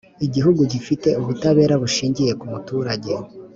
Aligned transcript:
igihugu 0.25 0.61
gifite 0.73 1.09
ubutabera 1.21 1.73
bushingiye 1.83 2.31
kumuturage 2.39 3.11